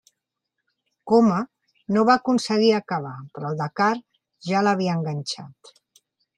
[1.11, 1.37] Coma
[1.97, 3.93] no va aconseguir acabar però el Dakar
[4.49, 5.75] ja l'havia enganxat.